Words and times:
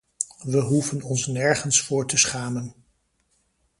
We 0.43 0.59
hoeven 0.59 1.01
ons 1.01 1.27
nergens 1.27 1.81
voor 1.81 2.07
te 2.07 2.17
schamen. 2.17 2.73